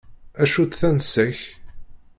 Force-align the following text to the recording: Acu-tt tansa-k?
Acu-tt 0.41 0.77
tansa-k? 0.79 1.37